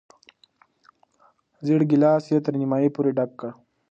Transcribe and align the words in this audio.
زېړ 1.65 1.81
ګیلاس 1.89 2.23
یې 2.31 2.39
تر 2.45 2.53
نیمايي 2.61 2.89
پورې 2.95 3.11
ډک 3.17 3.31
کړ. 3.39 3.49